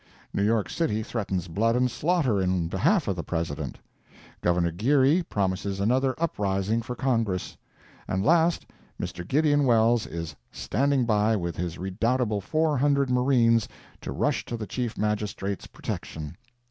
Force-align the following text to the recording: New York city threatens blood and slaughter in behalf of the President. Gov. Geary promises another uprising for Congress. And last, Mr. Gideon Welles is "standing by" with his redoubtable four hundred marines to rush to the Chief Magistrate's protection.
New 0.33 0.41
York 0.41 0.67
city 0.67 1.03
threatens 1.03 1.47
blood 1.47 1.75
and 1.75 1.91
slaughter 1.91 2.41
in 2.41 2.67
behalf 2.67 3.07
of 3.07 3.15
the 3.15 3.23
President. 3.23 3.77
Gov. 4.41 4.75
Geary 4.75 5.21
promises 5.21 5.79
another 5.79 6.15
uprising 6.17 6.81
for 6.81 6.95
Congress. 6.95 7.55
And 8.07 8.25
last, 8.25 8.65
Mr. 8.99 9.27
Gideon 9.27 9.63
Welles 9.63 10.07
is 10.07 10.35
"standing 10.51 11.05
by" 11.05 11.35
with 11.35 11.55
his 11.55 11.77
redoubtable 11.77 12.41
four 12.41 12.79
hundred 12.79 13.11
marines 13.11 13.67
to 14.01 14.11
rush 14.11 14.43
to 14.45 14.57
the 14.57 14.65
Chief 14.65 14.97
Magistrate's 14.97 15.67
protection. 15.67 16.35